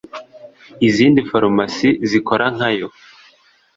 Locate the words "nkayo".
2.55-2.87